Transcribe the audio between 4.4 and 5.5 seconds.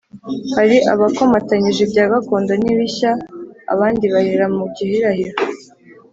mu gihirahiro